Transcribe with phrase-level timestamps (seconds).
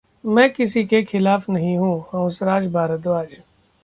[0.25, 3.37] मैं किसी के खिलाफ नहीं हूं: हंसराज भारद्वाज